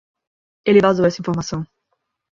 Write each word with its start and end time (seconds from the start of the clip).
Ele 0.65 0.81
vazou 0.81 1.05
essa 1.05 1.21
informação. 1.21 1.63